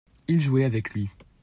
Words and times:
il 0.27 0.41
jouait 0.41 0.63
avec 0.63 0.95
lui. 0.95 1.11